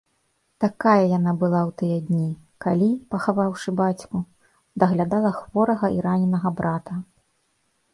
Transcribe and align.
Такая 0.63 1.03
яна 1.17 1.33
была 1.43 1.61
ў 1.69 1.71
тыя 1.81 1.97
дні, 2.07 2.25
калі, 2.67 2.89
пахаваўшы 3.13 3.69
бацьку, 3.83 4.17
даглядала 4.85 5.37
хворага 5.41 5.97
і 5.99 6.07
раненага 6.13 6.49
брата. 6.63 6.93